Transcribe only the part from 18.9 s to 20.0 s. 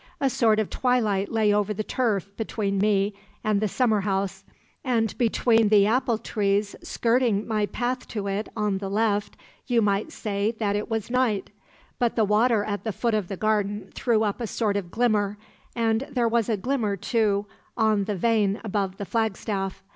the flagstaff.